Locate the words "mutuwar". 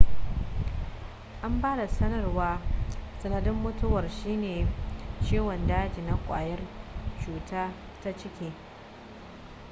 3.53-4.09